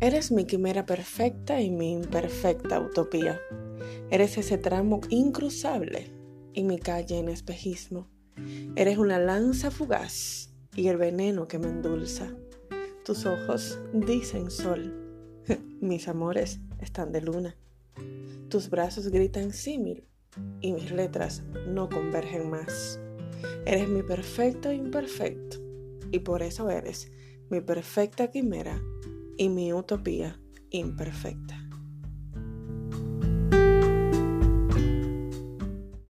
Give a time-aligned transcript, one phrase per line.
[0.00, 3.40] Eres mi quimera perfecta y mi imperfecta utopía.
[4.10, 6.12] Eres ese tramo incruzable
[6.54, 8.08] y mi calle en espejismo.
[8.76, 12.32] Eres una lanza fugaz y el veneno que me endulza.
[13.04, 15.42] Tus ojos dicen sol.
[15.80, 17.56] Mis amores están de luna.
[18.48, 20.06] Tus brazos gritan símil
[20.60, 23.00] y mis letras no convergen más.
[23.66, 25.58] Eres mi perfecto imperfecto
[26.12, 27.10] y por eso eres
[27.50, 28.80] mi perfecta quimera
[29.38, 30.38] y mi utopía
[30.70, 31.67] imperfecta.